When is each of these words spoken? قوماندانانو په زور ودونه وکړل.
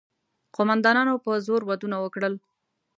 قوماندانانو 0.55 1.13
په 1.23 1.31
زور 1.45 1.61
ودونه 1.65 1.97
وکړل. 1.99 2.33